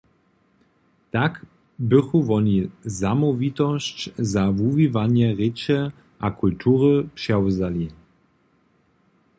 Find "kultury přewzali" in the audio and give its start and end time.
6.39-7.87